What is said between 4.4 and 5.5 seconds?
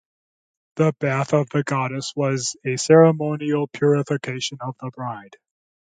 of the bride.